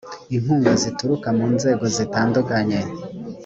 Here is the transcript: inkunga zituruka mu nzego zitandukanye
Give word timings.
inkunga 0.35 0.71
zituruka 0.81 1.27
mu 1.37 1.45
nzego 1.55 1.83
zitandukanye 1.95 2.79